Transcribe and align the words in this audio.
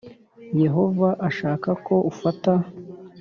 Yehova 0.63 1.09
ashaka 1.27 1.69
ko 1.85 1.95
ufata. 2.11 2.51